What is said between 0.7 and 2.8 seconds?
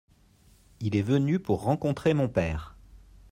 Il est venu pour rencontrer mon père.